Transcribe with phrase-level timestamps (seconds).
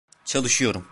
[0.25, 0.87] Çalışıyorum.